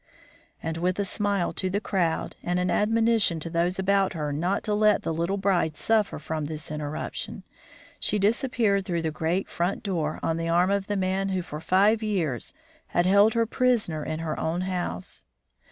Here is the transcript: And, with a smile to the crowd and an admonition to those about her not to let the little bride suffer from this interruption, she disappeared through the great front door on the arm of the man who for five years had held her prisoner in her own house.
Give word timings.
And, 0.63 0.77
with 0.77 0.97
a 0.97 1.05
smile 1.05 1.53
to 1.53 1.69
the 1.69 1.79
crowd 1.79 2.33
and 2.41 2.57
an 2.57 2.71
admonition 2.71 3.39
to 3.41 3.51
those 3.51 3.77
about 3.77 4.13
her 4.13 4.33
not 4.33 4.63
to 4.63 4.73
let 4.73 5.03
the 5.03 5.13
little 5.13 5.37
bride 5.37 5.75
suffer 5.77 6.17
from 6.17 6.45
this 6.45 6.71
interruption, 6.71 7.43
she 7.99 8.17
disappeared 8.17 8.83
through 8.83 9.03
the 9.03 9.11
great 9.11 9.47
front 9.47 9.83
door 9.83 10.19
on 10.23 10.37
the 10.37 10.49
arm 10.49 10.71
of 10.71 10.87
the 10.87 10.97
man 10.97 11.29
who 11.29 11.43
for 11.43 11.61
five 11.61 12.01
years 12.01 12.51
had 12.87 13.05
held 13.05 13.35
her 13.35 13.45
prisoner 13.45 14.03
in 14.03 14.21
her 14.21 14.39
own 14.39 14.61
house. 14.61 15.23